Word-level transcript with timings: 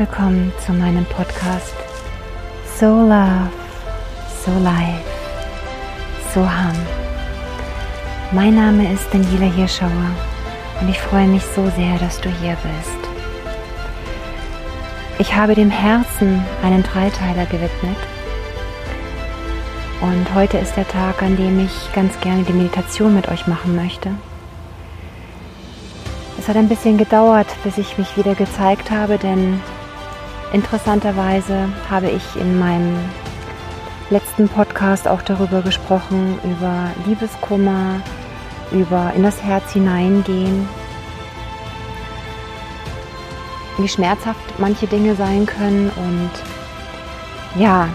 Willkommen 0.00 0.50
zu 0.64 0.72
meinem 0.72 1.04
Podcast 1.04 1.74
So 2.78 2.86
Love, 2.86 3.50
So 4.42 4.50
Life, 4.62 5.04
So 6.32 6.40
Hum. 6.40 6.74
Mein 8.32 8.54
Name 8.54 8.94
ist 8.94 9.12
Daniela 9.12 9.54
Hirschauer 9.54 10.10
und 10.80 10.88
ich 10.88 10.98
freue 10.98 11.26
mich 11.26 11.42
so 11.54 11.68
sehr, 11.76 11.98
dass 11.98 12.18
du 12.18 12.30
hier 12.30 12.56
bist. 12.62 13.10
Ich 15.18 15.36
habe 15.36 15.54
dem 15.54 15.70
Herzen 15.70 16.42
einen 16.64 16.82
Dreiteiler 16.82 17.44
gewidmet 17.44 17.98
und 20.00 20.34
heute 20.34 20.56
ist 20.56 20.78
der 20.78 20.88
Tag, 20.88 21.22
an 21.22 21.36
dem 21.36 21.62
ich 21.62 21.92
ganz 21.92 22.18
gerne 22.20 22.42
die 22.44 22.54
Meditation 22.54 23.14
mit 23.14 23.28
euch 23.28 23.46
machen 23.46 23.76
möchte. 23.76 24.12
Es 26.38 26.48
hat 26.48 26.56
ein 26.56 26.70
bisschen 26.70 26.96
gedauert, 26.96 27.48
bis 27.64 27.76
ich 27.76 27.98
mich 27.98 28.16
wieder 28.16 28.34
gezeigt 28.34 28.90
habe, 28.90 29.18
denn 29.18 29.60
interessanterweise 30.52 31.68
habe 31.88 32.10
ich 32.10 32.36
in 32.36 32.58
meinem 32.58 32.96
letzten 34.10 34.48
Podcast 34.48 35.06
auch 35.06 35.22
darüber 35.22 35.62
gesprochen, 35.62 36.38
über 36.44 36.90
Liebeskummer, 37.06 38.00
über 38.72 39.12
in 39.14 39.22
das 39.22 39.42
Herz 39.42 39.72
hineingehen, 39.72 40.68
wie 43.78 43.88
schmerzhaft 43.88 44.58
manche 44.58 44.86
Dinge 44.86 45.14
sein 45.14 45.46
können 45.46 45.90
und 45.96 47.60
ja, 47.60 47.88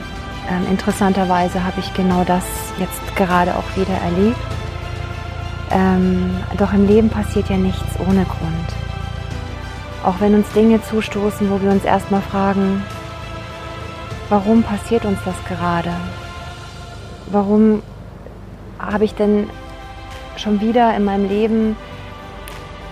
äh, 0.50 0.72
interessanterweise 0.72 1.64
habe 1.64 1.80
ich 1.80 1.94
genau 1.94 2.24
das 2.24 2.44
jetzt 2.80 3.16
gerade 3.16 3.56
auch 3.56 3.76
wieder 3.76 3.94
erlebt. 3.94 4.38
Ähm, 5.72 6.38
doch 6.58 6.74
im 6.74 6.88
Leben 6.88 7.10
passiert 7.10 7.50
ja 7.50 7.58
nichts 7.58 8.00
ohne 8.00 8.26
Grund. 8.26 8.85
Auch 10.06 10.20
wenn 10.20 10.36
uns 10.36 10.48
Dinge 10.52 10.82
zustoßen, 10.84 11.50
wo 11.50 11.60
wir 11.62 11.72
uns 11.72 11.84
erstmal 11.84 12.22
fragen, 12.22 12.84
warum 14.30 14.62
passiert 14.62 15.04
uns 15.04 15.18
das 15.26 15.36
gerade? 15.46 15.92
Warum 17.32 17.82
habe 18.78 19.04
ich 19.04 19.16
denn 19.16 19.50
schon 20.38 20.62
wieder 20.62 20.96
in 20.96 21.06
meinem 21.06 21.28
Leben 21.28 21.76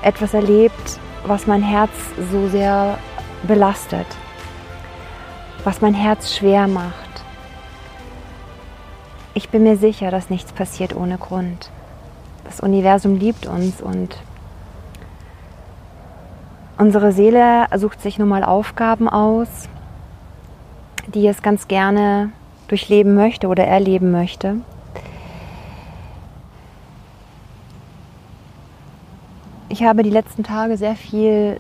etwas 0.02 0.34
erlebt, 0.34 1.00
was 1.26 1.46
mein 1.46 1.62
Herz 1.62 1.92
so 2.32 2.48
sehr 2.48 2.98
belastet, 3.44 4.08
was 5.64 5.82
mein 5.82 5.94
Herz 5.94 6.36
schwer 6.36 6.68
macht? 6.68 6.96
Ich 9.36 9.50
bin 9.50 9.62
mir 9.62 9.78
sicher, 9.78 10.10
dass 10.10 10.32
nichts 10.32 10.52
passiert 10.52 10.96
ohne 10.96 11.20
Grund 11.20 11.70
das 12.54 12.60
Universum 12.60 13.16
liebt 13.16 13.48
uns 13.48 13.82
und 13.82 14.16
unsere 16.78 17.12
Seele 17.12 17.66
sucht 17.76 18.02
sich 18.02 18.18
nun 18.20 18.30
mal 18.30 18.44
Aufgaben 18.44 19.08
aus, 19.08 19.70
die 21.14 21.28
es 21.28 21.42
ganz 21.42 21.68
gerne 21.68 22.32
durchleben 22.68 23.16
möchte 23.16 23.48
oder 23.48 23.66
erleben 23.66 24.12
möchte. 24.12 24.58
Ich 29.70 29.84
habe 29.84 30.04
die 30.04 30.10
letzten 30.10 30.44
Tage 30.44 30.78
sehr 30.78 30.96
viel 30.96 31.60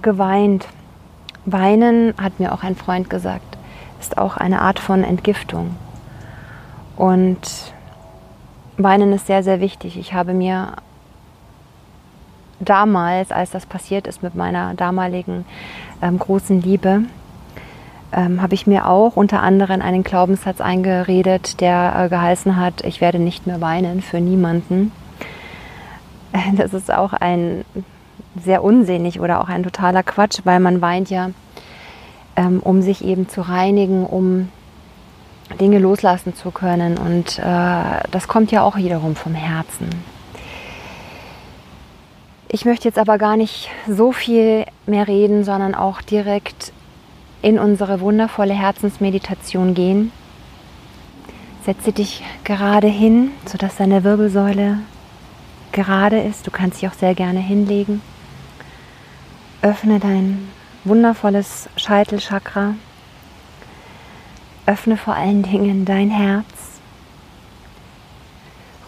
geweint. 0.00 0.66
Weinen, 1.44 2.14
hat 2.20 2.38
mir 2.38 2.52
auch 2.52 2.62
ein 2.62 2.76
Freund 2.76 3.10
gesagt, 3.10 3.58
ist 4.00 4.16
auch 4.16 4.36
eine 4.36 4.60
Art 4.60 4.78
von 4.78 5.02
Entgiftung. 5.02 5.76
Und 6.96 7.72
Weinen 8.76 9.12
ist 9.12 9.26
sehr, 9.26 9.42
sehr 9.42 9.60
wichtig. 9.60 9.98
Ich 9.98 10.14
habe 10.14 10.34
mir 10.34 10.74
damals, 12.62 13.30
als 13.30 13.50
das 13.50 13.66
passiert 13.66 14.06
ist 14.06 14.22
mit 14.22 14.34
meiner 14.34 14.74
damaligen 14.74 15.44
ähm, 16.00 16.18
großen 16.18 16.62
Liebe, 16.62 17.02
ähm, 18.12 18.42
habe 18.42 18.54
ich 18.54 18.66
mir 18.66 18.88
auch 18.88 19.16
unter 19.16 19.42
anderem 19.42 19.80
einen 19.80 20.04
Glaubenssatz 20.04 20.60
eingeredet, 20.60 21.60
der 21.60 21.94
äh, 21.96 22.08
geheißen 22.08 22.56
hat, 22.56 22.84
ich 22.84 23.00
werde 23.00 23.18
nicht 23.18 23.46
mehr 23.46 23.60
weinen 23.60 24.02
für 24.02 24.20
niemanden. 24.20 24.92
Das 26.56 26.72
ist 26.72 26.90
auch 26.90 27.12
ein 27.12 27.62
sehr 28.42 28.64
unsinnig 28.64 29.20
oder 29.20 29.42
auch 29.42 29.50
ein 29.50 29.62
totaler 29.62 30.02
Quatsch, 30.02 30.40
weil 30.44 30.60
man 30.60 30.80
weint 30.80 31.10
ja, 31.10 31.30
ähm, 32.36 32.60
um 32.60 32.80
sich 32.80 33.04
eben 33.04 33.28
zu 33.28 33.42
reinigen, 33.42 34.06
um 34.06 34.48
Dinge 35.60 35.78
loslassen 35.78 36.34
zu 36.34 36.50
können. 36.50 36.96
Und 36.96 37.38
äh, 37.38 38.08
das 38.10 38.28
kommt 38.28 38.50
ja 38.50 38.62
auch 38.62 38.76
wiederum 38.76 39.16
vom 39.16 39.34
Herzen. 39.34 39.90
Ich 42.54 42.66
möchte 42.66 42.86
jetzt 42.86 42.98
aber 42.98 43.16
gar 43.16 43.38
nicht 43.38 43.70
so 43.88 44.12
viel 44.12 44.66
mehr 44.84 45.08
reden, 45.08 45.42
sondern 45.42 45.74
auch 45.74 46.02
direkt 46.02 46.74
in 47.40 47.58
unsere 47.58 48.00
wundervolle 48.00 48.52
Herzensmeditation 48.52 49.72
gehen. 49.72 50.12
Setze 51.64 51.92
dich 51.92 52.22
gerade 52.44 52.88
hin, 52.88 53.30
sodass 53.46 53.76
deine 53.76 54.04
Wirbelsäule 54.04 54.80
gerade 55.72 56.20
ist. 56.20 56.46
Du 56.46 56.50
kannst 56.50 56.82
dich 56.82 56.90
auch 56.90 56.94
sehr 56.94 57.14
gerne 57.14 57.40
hinlegen. 57.40 58.02
Öffne 59.62 59.98
dein 59.98 60.46
wundervolles 60.84 61.70
Scheitelchakra 61.76 62.74
Öffne 64.66 64.98
vor 64.98 65.14
allen 65.14 65.42
Dingen 65.42 65.86
dein 65.86 66.10
Herz. 66.10 66.51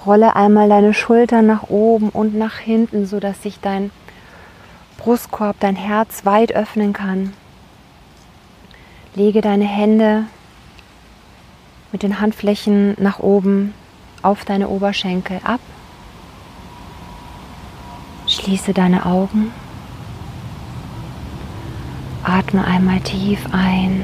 Rolle 0.07 0.37
einmal 0.37 0.69
deine 0.69 0.93
Schultern 0.93 1.47
nach 1.47 1.71
oben 1.71 2.11
und 2.11 2.35
nach 2.35 2.59
hinten, 2.59 3.07
sodass 3.07 3.43
sich 3.43 3.61
dein 3.61 3.91
Brustkorb, 4.99 5.57
dein 5.61 5.77
Herz 5.77 6.25
weit 6.25 6.53
öffnen 6.53 6.93
kann. 6.93 7.33
Lege 9.15 9.41
deine 9.41 9.65
Hände 9.65 10.25
mit 11.93 12.03
den 12.03 12.21
Handflächen 12.21 12.97
nach 12.99 13.21
oben 13.21 13.73
auf 14.23 14.45
deine 14.45 14.69
Oberschenkel 14.69 15.41
ab. 15.45 15.61
Schließe 18.27 18.73
deine 18.73 19.07
Augen. 19.07 19.53
Atme 22.25 22.65
einmal 22.65 23.01
tief 23.01 23.41
ein. 23.53 24.03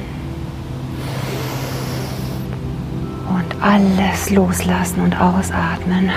Alles 3.61 4.31
loslassen 4.31 5.00
und 5.00 5.21
ausatmen. 5.21 6.11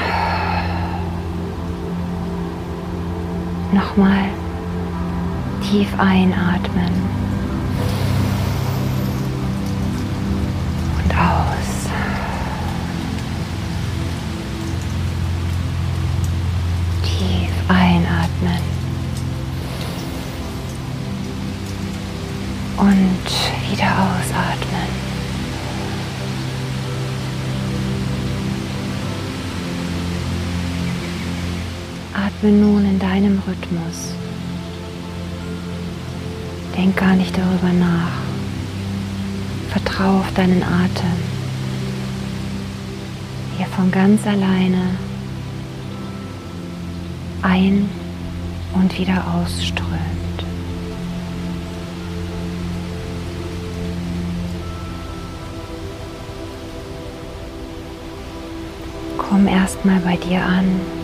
Nochmal 3.72 4.26
tief 5.62 5.88
einatmen. 5.98 6.92
Und 11.04 11.18
aus. 11.18 11.90
Tief 17.02 17.52
einatmen. 17.68 18.62
Und 22.78 23.72
wieder 23.72 23.92
ausatmen. 23.94 24.63
Atme 32.44 32.58
nun 32.58 32.84
in 32.84 33.00
deinem 33.00 33.42
Rhythmus. 33.48 34.14
Denk 36.76 36.98
gar 36.98 37.16
nicht 37.16 37.38
darüber 37.38 37.72
nach. 37.72 38.12
Vertrau 39.70 40.20
auf 40.20 40.34
deinen 40.34 40.62
Atem, 40.62 41.16
wie 43.58 43.64
von 43.64 43.90
ganz 43.92 44.28
alleine 44.28 44.90
ein 47.44 47.90
und 48.74 49.00
wieder 49.00 49.24
ausströmt. 49.36 50.44
Komm 59.18 59.48
erstmal 59.48 60.02
bei 60.02 60.18
dir 60.18 60.44
an. 60.44 61.03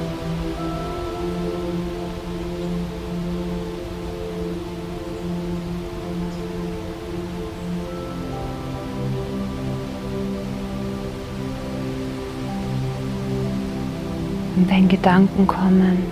Und 14.60 14.70
wenn 14.70 14.90
Gedanken 14.90 15.48
kommen. 15.48 16.04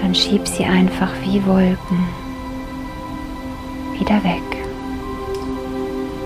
Dann 0.00 0.12
schieb 0.12 0.48
sie 0.48 0.64
einfach 0.64 1.10
wie 1.22 1.46
Wolken 1.46 1.98
wieder 3.96 4.24
weg. 4.24 4.42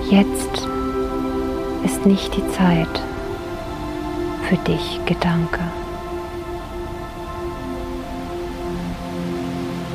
Jetzt 0.08 0.66
ist 1.84 2.06
nicht 2.06 2.34
die 2.34 2.48
Zeit 2.52 3.02
für 4.48 4.56
dich, 4.56 5.00
Gedanke. 5.04 5.60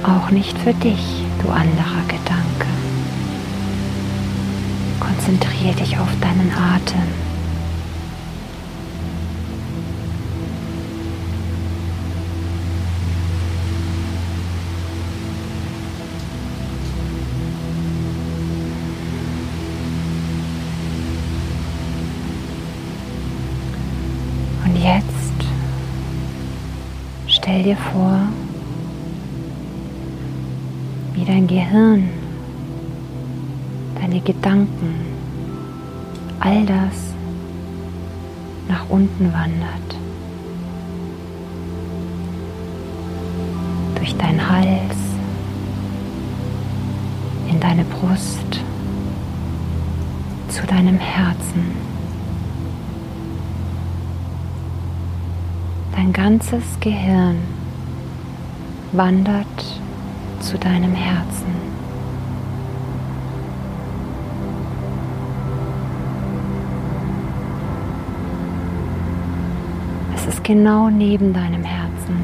Auch 0.03 0.29
nicht 0.29 0.55
für 0.59 0.75
dich, 0.75 1.25
du 1.41 1.49
anderer 1.49 2.03
Gedanke. 2.07 2.86
Konzentriere 5.27 5.75
dich 5.75 5.97
auf 5.97 6.07
deinen 6.21 6.49
Atem. 6.53 7.01
Stell 27.27 27.63
dir 27.63 27.75
vor, 27.77 28.19
wie 31.13 31.25
dein 31.25 31.47
Gehirn, 31.47 32.09
deine 33.99 34.21
Gedanken, 34.21 35.06
all 36.47 36.65
das 36.65 37.13
nach 38.69 38.87
unten 38.89 39.33
wandert. 39.33 39.95
Durch 43.95 44.15
deinen 44.15 44.49
Hals, 44.49 44.97
in 47.49 47.59
deine 47.59 47.83
Brust, 47.83 48.61
zu 50.47 50.65
deinem 50.65 50.97
Herzen. 50.97 51.65
Dein 55.95 56.13
ganzes 56.13 56.63
Gehirn 56.79 57.39
wandert 58.93 59.81
zu 60.39 60.57
deinem 60.57 60.93
Herzen. 60.93 61.66
Genau 70.47 70.89
neben 70.89 71.33
deinem 71.33 71.61
Herzen. 71.61 72.15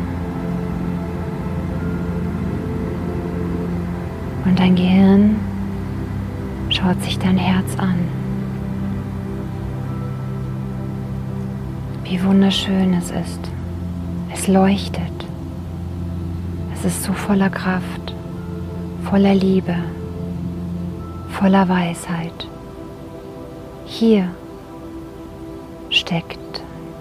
Und 4.45 4.57
dein 4.57 4.75
Gehirn 4.75 5.35
schaut 6.69 7.03
sich 7.03 7.19
dein 7.19 7.37
Herz 7.37 7.77
an. 7.77 7.95
Wie 12.05 12.23
wunderschön 12.23 12.93
es 12.93 13.11
ist. 13.11 13.51
Es 14.33 14.47
leuchtet. 14.47 15.03
Es 16.73 16.85
ist 16.85 17.03
so 17.03 17.11
voller 17.11 17.49
Kraft, 17.49 18.15
voller 19.03 19.35
Liebe, 19.35 19.75
voller 21.29 21.67
Weisheit. 21.67 22.47
Hier 23.85 24.29
steckt 25.89 26.42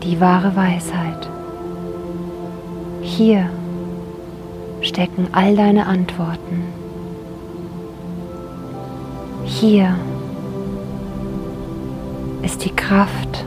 die 0.02 0.20
wahre 0.20 0.54
Weisheit. 0.56 1.28
Hier 3.02 3.49
stecken 4.81 5.28
all 5.32 5.54
deine 5.54 5.87
Antworten. 5.87 6.64
Hier 9.44 9.96
ist 12.43 12.64
die 12.64 12.75
Kraft, 12.75 13.44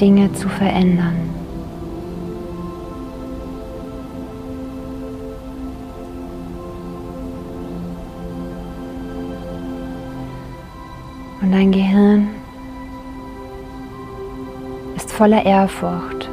Dinge 0.00 0.32
zu 0.32 0.48
verändern. 0.48 1.14
Und 11.40 11.52
dein 11.52 11.70
Gehirn 11.70 12.39
voller 15.20 15.44
Ehrfurcht, 15.44 16.30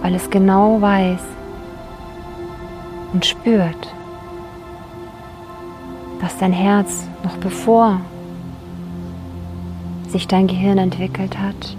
weil 0.00 0.14
es 0.14 0.30
genau 0.30 0.80
weiß 0.80 1.20
und 3.12 3.26
spürt, 3.26 3.94
dass 6.22 6.38
dein 6.38 6.54
Herz 6.54 7.06
noch 7.22 7.36
bevor 7.36 8.00
sich 10.08 10.26
dein 10.26 10.46
Gehirn 10.46 10.78
entwickelt 10.78 11.38
hat, 11.38 11.76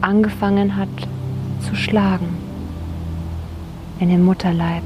angefangen 0.00 0.74
hat 0.74 0.88
zu 1.60 1.76
schlagen 1.76 2.36
in 4.00 4.08
den 4.08 4.24
Mutterleib 4.24 4.82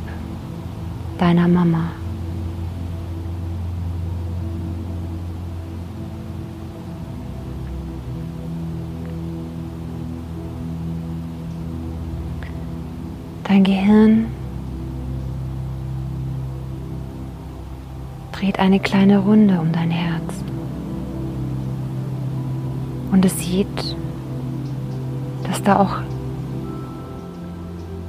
deiner 1.17 1.49
Mama. 1.49 1.93
Dein 13.55 13.63
Gehirn 13.63 14.27
dreht 18.33 18.59
eine 18.59 18.81
kleine 18.81 19.19
Runde 19.19 19.61
um 19.61 19.71
dein 19.71 19.93
Herz. 19.93 20.43
Und 23.13 23.25
es 23.25 23.39
sieht, 23.39 23.97
dass 25.45 25.63
da 25.63 25.79
auch 25.79 25.99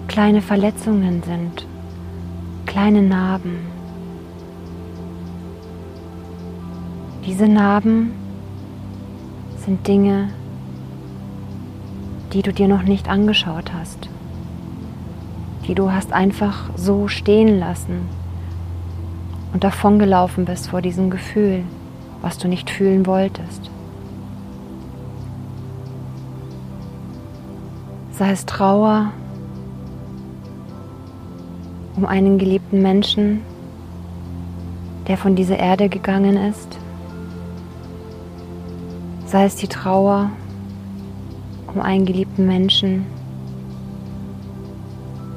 kleine 0.07 0.42
Verletzungen 0.42 1.21
sind, 1.21 1.68
kleine 2.65 3.03
Narben. 3.03 3.68
Diese 7.24 7.48
Narben 7.48 8.13
sind 9.63 9.86
Dinge, 9.86 10.30
die 12.33 12.41
du 12.41 12.51
dir 12.51 12.68
noch 12.68 12.81
nicht 12.81 13.07
angeschaut 13.07 13.71
hast 13.71 14.09
die 15.67 15.75
du 15.75 15.91
hast 15.91 16.13
einfach 16.13 16.69
so 16.75 17.07
stehen 17.07 17.60
lassen 17.60 18.07
und 19.53 19.63
davongelaufen 19.63 20.45
bist 20.45 20.69
vor 20.69 20.81
diesem 20.81 21.10
Gefühl, 21.10 21.63
was 22.22 22.38
du 22.38 22.48
nicht 22.48 22.69
fühlen 22.69 23.05
wolltest. 23.07 23.72
Sei 28.12 28.31
es 28.31 28.45
Trauer 28.45 29.12
um 31.95 32.05
einen 32.05 32.38
geliebten 32.38 32.81
Menschen, 32.81 33.41
der 35.07 35.17
von 35.17 35.36
dieser 35.36 35.57
Erde 35.57 35.89
gegangen 35.89 36.38
ist, 36.38 36.77
sei 39.25 39.45
es 39.45 39.55
die 39.55 39.67
Trauer 39.67 40.29
um 41.74 41.81
einen 41.81 42.05
geliebten 42.05 42.45
Menschen, 42.45 43.05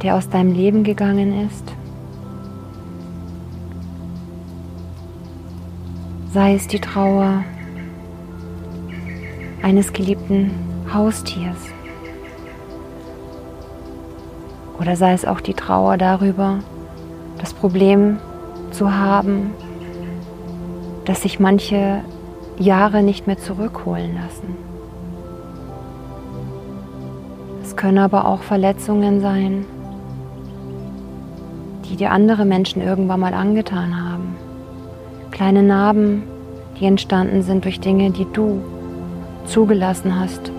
der 0.02 0.16
aus 0.16 0.28
deinem 0.28 0.52
Leben 0.52 0.84
gegangen 0.84 1.46
ist. 1.46 1.64
Sei 6.32 6.54
es 6.54 6.68
die 6.68 6.80
Trauer 6.80 7.42
eines 9.62 9.92
geliebten 9.92 10.50
Haustiers. 10.92 11.56
Oder 14.78 14.94
sei 14.96 15.12
es 15.12 15.24
auch 15.24 15.40
die 15.40 15.54
Trauer 15.54 15.96
darüber, 15.96 16.60
das 17.38 17.52
Problem 17.52 18.18
zu 18.70 18.94
haben, 18.94 19.50
dass 21.04 21.22
sich 21.22 21.40
manche 21.40 22.02
Jahre 22.58 23.02
nicht 23.02 23.26
mehr 23.26 23.38
zurückholen 23.38 24.14
lassen. 24.14 24.56
Es 27.62 27.76
können 27.76 27.98
aber 27.98 28.26
auch 28.26 28.42
Verletzungen 28.42 29.20
sein, 29.20 29.64
die 31.88 31.96
dir 31.96 32.10
andere 32.10 32.44
Menschen 32.44 32.82
irgendwann 32.82 33.20
mal 33.20 33.34
angetan 33.34 33.96
haben. 33.96 34.36
Kleine 35.30 35.62
Narben, 35.62 36.22
die 36.78 36.86
entstanden 36.86 37.42
sind 37.42 37.64
durch 37.64 37.80
Dinge, 37.80 38.10
die 38.10 38.26
du 38.32 38.62
zugelassen 39.46 40.18
hast, 40.18 40.52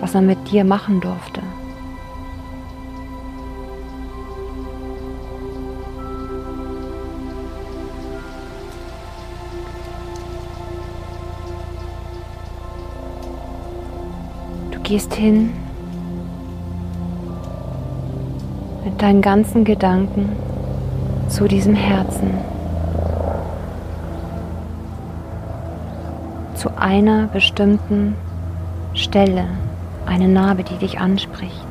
was 0.00 0.14
man 0.14 0.26
mit 0.26 0.50
dir 0.50 0.64
machen 0.64 1.00
durfte. 1.00 1.42
Du 14.70 14.80
gehst 14.80 15.14
hin 15.14 15.52
mit 18.84 19.00
deinen 19.02 19.20
ganzen 19.20 19.64
Gedanken 19.64 20.30
zu 21.30 21.48
diesem 21.48 21.74
Herzen, 21.74 22.34
zu 26.54 26.76
einer 26.76 27.28
bestimmten 27.28 28.14
Stelle, 28.92 29.46
eine 30.04 30.28
Narbe, 30.28 30.62
die 30.62 30.76
dich 30.76 31.00
anspricht. 31.00 31.70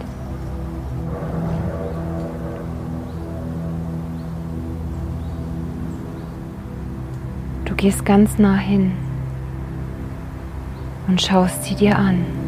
gehst 7.79 8.03
ganz 8.03 8.37
nah 8.37 8.57
hin 8.57 8.91
und 11.07 11.21
schaust 11.21 11.63
sie 11.63 11.75
dir 11.75 11.97
an. 11.97 12.38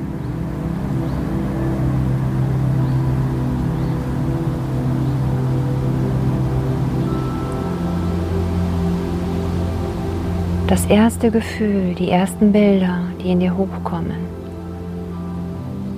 Das 10.72 10.86
erste 10.86 11.32
Gefühl, 11.32 11.96
die 11.96 12.10
ersten 12.12 12.54
Bilder, 12.54 13.02
die 13.22 13.32
in 13.32 13.42
dir 13.42 13.58
hochkommen, 13.58 14.22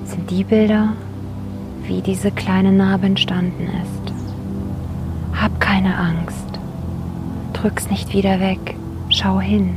sind 0.03 0.31
die 0.31 0.43
Bilder, 0.43 0.93
wie 1.83 2.01
diese 2.01 2.31
kleine 2.31 2.71
Narbe 2.71 3.05
entstanden 3.05 3.67
ist. 3.67 5.39
Hab 5.39 5.59
keine 5.59 5.95
Angst. 5.95 6.59
Drück's 7.53 7.91
nicht 7.91 8.13
wieder 8.13 8.39
weg. 8.39 8.75
Schau 9.09 9.39
hin. 9.39 9.75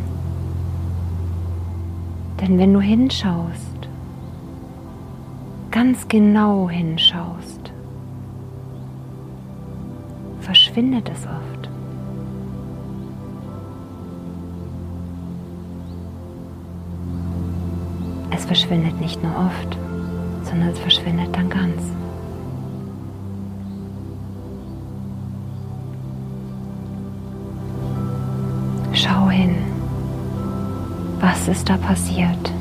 Denn 2.40 2.58
wenn 2.58 2.72
du 2.72 2.80
hinschaust, 2.80 3.90
ganz 5.72 6.08
genau 6.08 6.70
hinschaust, 6.70 7.70
verschwindet 10.40 11.10
es 11.10 11.26
oft. 11.26 11.55
Es 18.36 18.44
verschwindet 18.44 19.00
nicht 19.00 19.22
nur 19.22 19.32
oft, 19.34 19.78
sondern 20.42 20.68
es 20.68 20.78
verschwindet 20.78 21.34
dann 21.34 21.48
ganz. 21.48 21.82
Schau 28.92 29.30
hin. 29.30 29.56
Was 31.18 31.48
ist 31.48 31.66
da 31.66 31.78
passiert? 31.78 32.52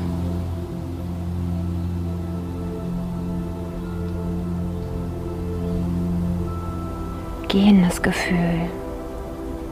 Geh 7.48 7.68
in 7.68 7.82
das 7.82 8.00
Gefühl 8.00 8.70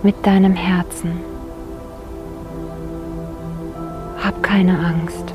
mit 0.02 0.14
deinem 0.26 0.54
Herzen. 0.54 1.12
Hab 4.23 4.42
keine 4.42 4.78
Angst. 4.78 5.33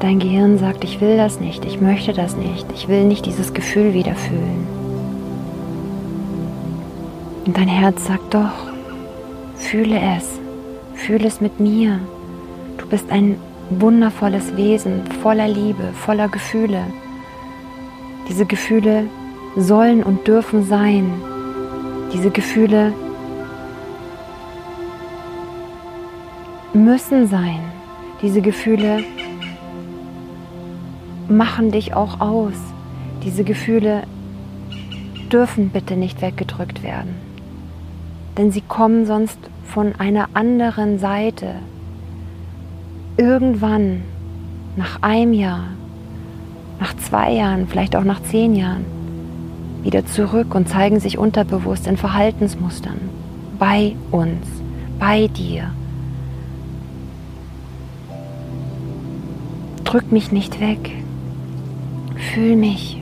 Dein 0.00 0.18
Gehirn 0.18 0.56
sagt, 0.56 0.82
ich 0.82 1.02
will 1.02 1.18
das 1.18 1.40
nicht, 1.40 1.66
ich 1.66 1.78
möchte 1.78 2.14
das 2.14 2.34
nicht, 2.34 2.66
ich 2.74 2.88
will 2.88 3.04
nicht 3.04 3.26
dieses 3.26 3.52
Gefühl 3.52 3.92
wieder 3.92 4.14
fühlen. 4.14 4.66
Und 7.44 7.54
dein 7.54 7.68
Herz 7.68 8.06
sagt 8.06 8.32
doch, 8.32 8.70
fühle 9.56 10.00
es, 10.16 10.40
fühle 10.94 11.28
es 11.28 11.42
mit 11.42 11.60
mir. 11.60 12.00
Du 12.78 12.86
bist 12.86 13.10
ein 13.10 13.36
wundervolles 13.68 14.56
Wesen, 14.56 15.02
voller 15.22 15.48
Liebe, 15.48 15.92
voller 15.92 16.28
Gefühle. 16.28 16.82
Diese 18.26 18.46
Gefühle 18.46 19.04
sollen 19.54 20.02
und 20.02 20.26
dürfen 20.26 20.64
sein. 20.64 21.12
Diese 22.14 22.30
Gefühle 22.30 22.94
müssen 26.72 27.26
sein. 27.26 27.60
Diese 28.22 28.40
Gefühle 28.40 29.04
machen 31.30 31.70
dich 31.70 31.94
auch 31.94 32.20
aus. 32.20 32.54
Diese 33.24 33.44
Gefühle 33.44 34.02
dürfen 35.32 35.70
bitte 35.70 35.96
nicht 35.96 36.20
weggedrückt 36.20 36.82
werden, 36.82 37.14
denn 38.36 38.50
sie 38.50 38.62
kommen 38.62 39.06
sonst 39.06 39.38
von 39.64 39.94
einer 39.96 40.28
anderen 40.34 40.98
Seite. 40.98 41.54
Irgendwann, 43.16 44.02
nach 44.76 45.02
einem 45.02 45.32
Jahr, 45.32 45.64
nach 46.80 46.96
zwei 46.96 47.32
Jahren, 47.32 47.68
vielleicht 47.68 47.94
auch 47.94 48.04
nach 48.04 48.22
zehn 48.22 48.54
Jahren, 48.54 48.84
wieder 49.82 50.04
zurück 50.06 50.54
und 50.54 50.68
zeigen 50.68 51.00
sich 51.00 51.18
unterbewusst 51.18 51.86
in 51.86 51.96
Verhaltensmustern 51.96 52.98
bei 53.58 53.94
uns, 54.10 54.46
bei 54.98 55.28
dir. 55.28 55.70
Drück 59.84 60.10
mich 60.12 60.32
nicht 60.32 60.60
weg. 60.60 60.99
Fühl 62.20 62.54
mich. 62.54 62.96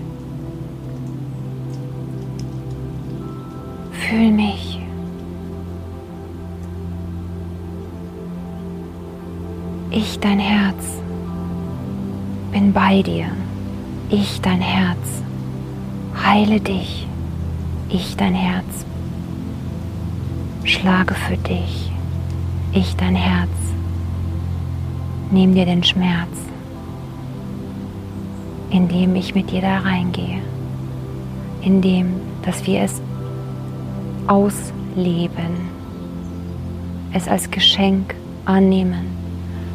Fühl 3.93 4.31
mich. 4.31 4.79
Ich, 9.91 10.19
dein 10.21 10.39
Herz, 10.39 11.03
bin 12.53 12.73
bei 12.73 13.03
dir. 13.03 13.27
Ich, 14.09 14.41
dein 14.41 14.61
Herz, 14.61 15.23
heile 16.25 16.61
dich. 16.61 17.07
Ich, 17.91 18.17
dein 18.17 18.35
Herz, 18.35 18.87
schlage 20.65 21.15
für 21.15 21.37
dich. 21.37 21.91
Ich, 22.73 22.97
dein 22.97 23.17
Herz, 23.17 23.51
nehm 25.31 25.55
dir 25.55 25.67
den 25.67 25.83
Schmerz 25.83 26.48
indem 28.71 29.15
ich 29.17 29.35
mit 29.35 29.51
dir 29.51 29.61
da 29.61 29.79
reingehe, 29.79 30.41
indem, 31.63 32.15
dass 32.43 32.67
wir 32.67 32.83
es 32.83 33.01
ausleben, 34.27 35.69
es 37.13 37.27
als 37.29 37.51
Geschenk 37.51 38.15
annehmen, 38.45 39.07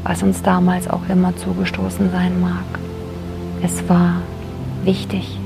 was 0.04 0.22
uns 0.22 0.42
damals 0.42 0.88
auch 0.88 1.08
immer 1.10 1.36
zugestoßen 1.36 2.12
sein 2.12 2.40
mag. 2.40 2.66
Es 3.62 3.88
war 3.90 4.22
wichtig, 4.84 5.40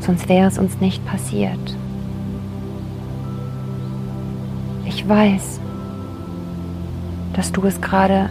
sonst 0.00 0.28
wäre 0.28 0.48
es 0.48 0.58
uns 0.58 0.80
nicht 0.80 1.04
passiert. 1.04 1.76
Ich 4.86 5.06
weiß, 5.06 5.60
dass 7.34 7.52
du 7.52 7.64
es 7.66 7.80
gerade 7.80 8.30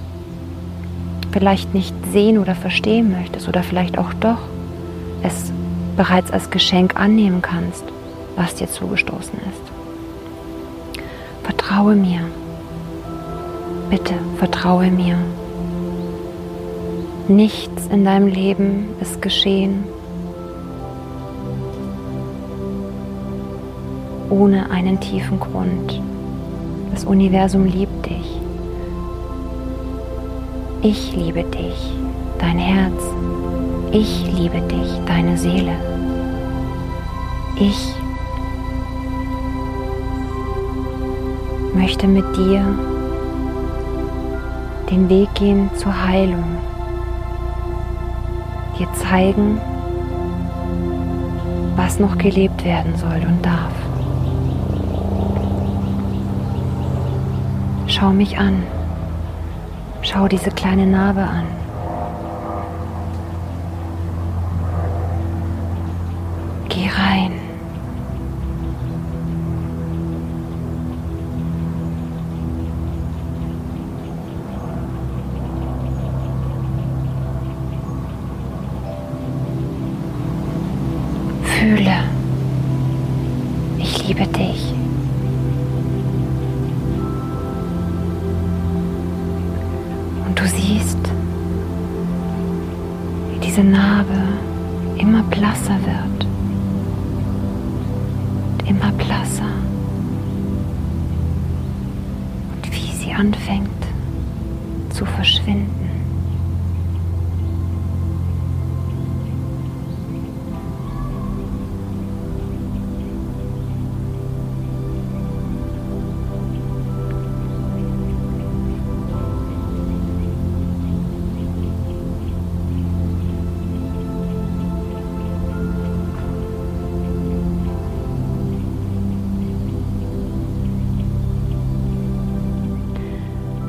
vielleicht 1.32 1.74
nicht 1.74 1.94
sehen 2.12 2.38
oder 2.38 2.56
verstehen 2.56 3.12
möchtest 3.12 3.48
oder 3.48 3.64
vielleicht 3.64 3.98
auch 3.98 4.14
doch 4.14 4.40
es 5.24 5.52
bereits 5.96 6.32
als 6.32 6.50
Geschenk 6.50 7.00
annehmen 7.00 7.42
kannst, 7.42 7.84
was 8.36 8.56
dir 8.56 8.68
zugestoßen 8.68 9.40
ist. 9.40 11.04
Vertraue 11.44 11.96
mir. 11.96 12.22
Bitte 13.90 14.14
vertraue 14.38 14.92
mir. 14.92 15.18
Nichts 17.28 17.88
in 17.88 18.06
deinem 18.06 18.28
Leben 18.28 18.90
ist 19.02 19.22
geschehen 19.22 19.84
ohne 24.30 24.70
einen 24.70 25.00
tiefen 25.00 25.40
Grund. 25.40 26.02
Das 26.92 27.06
Universum 27.06 27.66
liebt 27.66 28.06
dich. 28.06 28.17
Ich 30.90 31.14
liebe 31.14 31.44
dich, 31.44 31.92
dein 32.40 32.58
Herz. 32.58 33.04
Ich 33.92 34.24
liebe 34.34 34.62
dich, 34.62 34.90
deine 35.06 35.38
Seele. 35.38 35.74
Ich 37.60 37.94
möchte 41.74 42.08
mit 42.08 42.24
dir 42.38 42.64
den 44.90 45.10
Weg 45.10 45.28
gehen 45.36 45.70
zur 45.76 46.08
Heilung, 46.08 46.56
dir 48.80 48.88
zeigen, 48.94 49.60
was 51.76 52.00
noch 52.00 52.18
gelebt 52.18 52.64
werden 52.64 52.96
soll 52.96 53.28
und 53.28 53.46
darf. 53.46 53.74
Schau 57.88 58.12
mich 58.12 58.38
an. 58.40 58.64
Schau 60.10 60.30
diese 60.30 60.52
kleine 60.52 60.88
Narbe 60.88 61.20
an. 61.20 61.57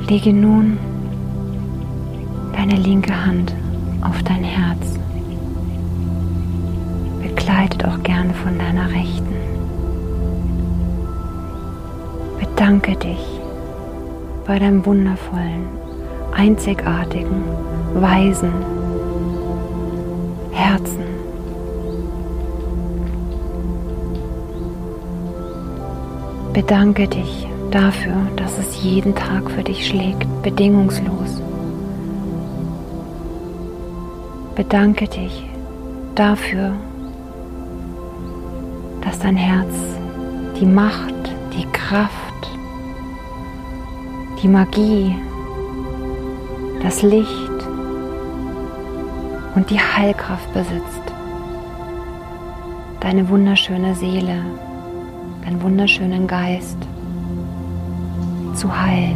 Lege 0.09 0.33
nun 0.33 0.79
deine 2.51 2.77
linke 2.77 3.13
Hand 3.13 3.53
auf 4.01 4.23
dein 4.23 4.43
Herz, 4.43 4.97
begleitet 7.21 7.85
auch 7.85 8.01
gerne 8.01 8.33
von 8.33 8.57
deiner 8.57 8.89
rechten. 8.89 9.35
Bedanke 12.39 12.95
dich 12.95 13.23
bei 14.47 14.57
deinem 14.57 14.83
wundervollen, 14.83 15.67
einzigartigen, 16.35 17.43
weisen 17.93 18.51
Herzen. 20.51 21.03
Bedanke 26.51 27.07
dich 27.07 27.48
dafür, 27.71 28.15
dass 28.35 28.57
es 28.57 28.83
jeden 28.83 29.15
Tag 29.15 29.49
für 29.51 29.63
dich 29.63 29.87
schlägt, 29.87 30.27
bedingungslos. 30.41 31.41
Bedanke 34.55 35.07
dich 35.07 35.45
dafür, 36.15 36.73
dass 39.01 39.19
dein 39.19 39.37
Herz 39.37 39.73
die 40.59 40.65
Macht, 40.65 41.13
die 41.53 41.65
Kraft, 41.71 42.49
die 44.41 44.47
Magie, 44.47 45.15
das 46.83 47.01
Licht 47.01 47.29
und 49.55 49.69
die 49.69 49.79
Heilkraft 49.79 50.51
besitzt. 50.53 51.03
Deine 52.99 53.29
wunderschöne 53.29 53.95
Seele, 53.95 54.43
deinen 55.43 55.61
wunderschönen 55.61 56.27
Geist 56.27 56.88
zu 58.59 58.77
heilen. 58.77 59.15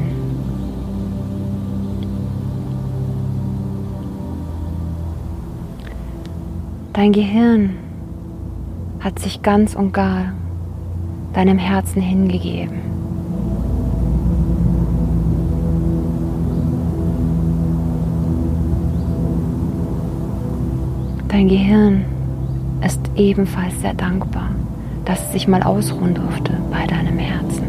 Dein 6.94 7.12
Gehirn 7.12 7.72
hat 9.02 9.20
sich 9.20 9.42
ganz 9.42 9.76
und 9.76 9.94
gar 9.94 10.32
deinem 11.34 11.58
Herzen 11.58 12.02
hingegeben. 12.02 12.80
Dein 21.28 21.50
Gehirn 21.50 22.06
ist 22.86 23.02
ebenfalls 23.18 23.82
sehr 23.82 23.96
dankbar, 23.96 24.52
dass 25.04 25.20
es 25.26 25.32
sich 25.34 25.48
mal 25.48 25.64
ausruhen 25.64 26.14
durfte 26.14 26.54
bei 26.72 26.86
deinem 26.86 27.18
Herzen. 27.18 27.63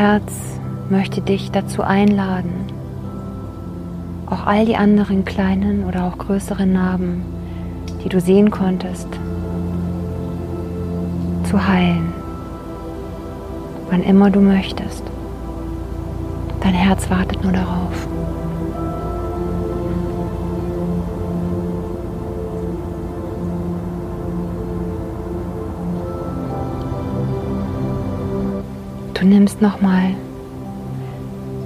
Herz 0.00 0.32
möchte 0.88 1.20
dich 1.20 1.50
dazu 1.50 1.82
einladen, 1.82 2.54
auch 4.24 4.46
all 4.46 4.64
die 4.64 4.76
anderen 4.76 5.26
kleinen 5.26 5.84
oder 5.84 6.06
auch 6.06 6.16
größeren 6.16 6.72
Narben, 6.72 7.22
die 8.02 8.08
du 8.08 8.18
sehen 8.18 8.50
konntest, 8.50 9.08
zu 11.44 11.68
heilen, 11.68 12.14
wann 13.90 14.02
immer 14.02 14.30
du 14.30 14.40
möchtest. 14.40 15.02
Dein 16.62 16.72
Herz 16.72 17.10
wartet 17.10 17.42
nur 17.42 17.52
darauf. 17.52 18.08
Du 29.20 29.26
nimmst 29.26 29.60
nochmal 29.60 30.14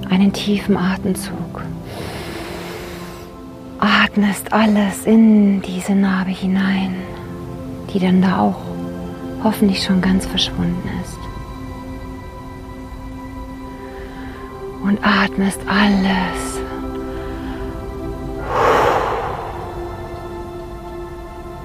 einen 0.09 0.33
tiefen 0.33 0.75
Atemzug. 0.75 1.61
Atmest 3.79 4.51
alles 4.51 5.05
in 5.05 5.61
diese 5.61 5.95
Narbe 5.95 6.31
hinein, 6.31 6.95
die 7.93 7.99
dann 7.99 8.21
da 8.21 8.39
auch 8.39 8.59
hoffentlich 9.41 9.81
schon 9.81 10.01
ganz 10.01 10.25
verschwunden 10.25 10.89
ist. 11.01 11.17
Und 14.83 14.99
atmest 15.01 15.61
alles 15.65 16.59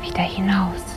wieder 0.03 0.22
hinaus. 0.22 0.89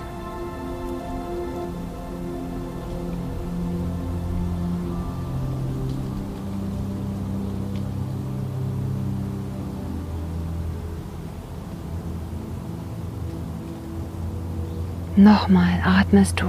Nochmal 15.23 15.79
atmest 15.86 16.41
du 16.41 16.47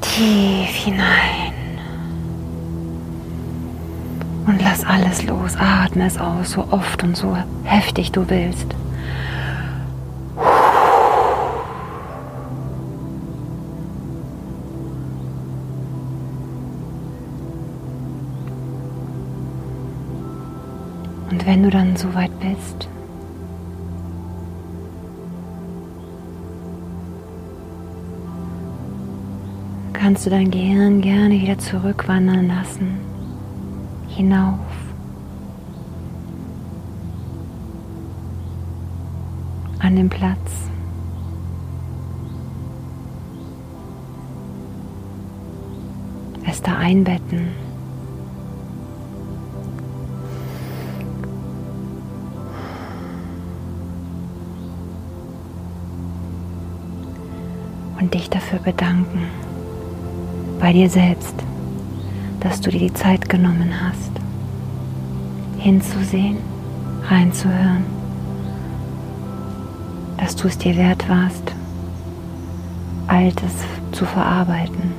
tief 0.00 0.70
hinein 0.70 1.52
und 4.46 4.62
lass 4.62 4.82
alles 4.82 5.22
los. 5.24 5.54
Atme 5.58 6.06
es 6.06 6.16
aus, 6.16 6.52
so 6.52 6.66
oft 6.70 7.02
und 7.02 7.14
so 7.14 7.36
heftig 7.64 8.10
du 8.12 8.26
willst. 8.30 8.74
Und 21.30 21.44
wenn 21.44 21.64
du 21.64 21.68
dann 21.68 21.96
so 21.96 22.14
weit 22.14 22.32
bist, 22.40 22.88
kannst 30.06 30.24
du 30.24 30.30
dein 30.30 30.52
Gehirn 30.52 31.00
gerne 31.00 31.34
wieder 31.34 31.58
zurückwandern 31.58 32.46
lassen, 32.46 32.96
hinauf. 34.06 34.60
An 39.80 39.96
den 39.96 40.08
Platz, 40.08 40.38
es 46.48 46.62
da 46.62 46.76
einbetten. 46.76 47.48
Und 57.98 58.14
dich 58.14 58.30
dafür 58.30 58.60
bedanken. 58.60 59.45
Bei 60.58 60.72
dir 60.72 60.88
selbst, 60.88 61.34
dass 62.40 62.60
du 62.60 62.70
dir 62.70 62.78
die 62.78 62.94
Zeit 62.94 63.28
genommen 63.28 63.70
hast, 63.82 64.12
hinzusehen, 65.58 66.38
reinzuhören, 67.08 67.84
dass 70.16 70.34
du 70.34 70.48
es 70.48 70.56
dir 70.56 70.76
wert 70.76 71.08
warst, 71.08 71.52
Altes 73.06 73.52
zu 73.92 74.04
verarbeiten 74.04 74.92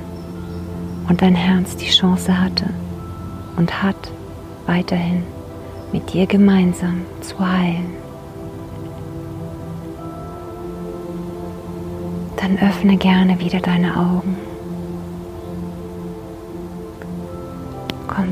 und 1.08 1.20
dein 1.22 1.34
Herz 1.34 1.76
die 1.76 1.90
Chance 1.90 2.40
hatte 2.40 2.66
und 3.56 3.82
hat 3.82 4.12
weiterhin 4.66 5.24
mit 5.92 6.12
dir 6.12 6.26
gemeinsam 6.26 7.02
zu 7.20 7.38
heilen. 7.40 7.92
Dann 12.36 12.58
öffne 12.58 12.96
gerne 12.96 13.40
wieder 13.40 13.60
deine 13.60 13.96
Augen. 13.96 14.47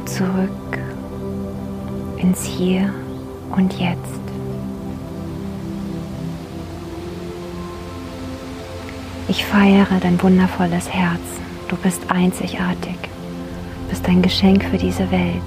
Zurück 0.06 0.78
ins 2.16 2.44
Hier 2.44 2.92
und 3.50 3.72
Jetzt. 3.78 4.20
Ich 9.28 9.44
feiere 9.44 9.98
dein 10.00 10.22
wundervolles 10.22 10.88
Herz. 10.88 11.20
Du 11.68 11.76
bist 11.76 12.10
einzigartig. 12.10 12.96
Du 13.02 13.90
bist 13.90 14.06
ein 14.08 14.22
Geschenk 14.22 14.64
für 14.64 14.78
diese 14.78 15.10
Welt. 15.10 15.42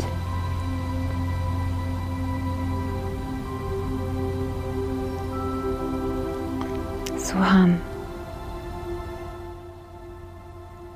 Suham. 7.18 7.80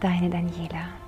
Deine 0.02 0.30
Daniela. 0.30 1.03